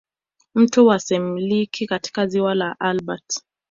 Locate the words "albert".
2.79-3.41